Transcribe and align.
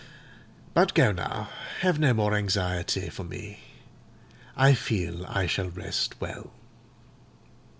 But 0.73 0.95
go 0.95 1.11
now; 1.11 1.49
have 1.81 1.99
no 1.99 2.11
more 2.15 2.33
anxiety 2.33 3.07
for 3.11 3.23
me; 3.23 3.59
I 4.57 4.73
feel 4.73 5.27
I 5.27 5.45
shall 5.45 5.69
rest 5.69 6.19
well." 6.19 6.53